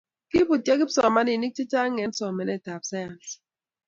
[0.29, 3.29] Kiibutyo kipsimaninik chechang' eng' somanetab sayans